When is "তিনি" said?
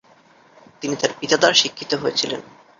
0.81-0.95